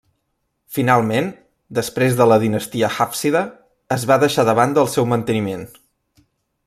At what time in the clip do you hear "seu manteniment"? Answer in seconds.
4.95-5.67